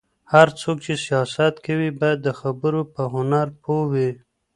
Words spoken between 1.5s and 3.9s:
کوي، باید د خبرو په هنر پوه